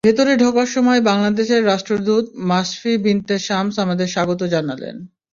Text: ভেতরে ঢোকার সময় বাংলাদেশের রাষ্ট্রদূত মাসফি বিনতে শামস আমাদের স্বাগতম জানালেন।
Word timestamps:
ভেতরে 0.03 0.33
ঢোকার 0.35 0.65
সময় 0.65 1.01
বাংলাদেশের 1.01 1.61
রাষ্ট্রদূত 1.65 2.25
মাসফি 2.49 2.93
বিনতে 2.97 3.35
শামস 3.39 3.75
আমাদের 3.79 4.07
স্বাগতম 4.07 4.47
জানালেন। 4.47 4.95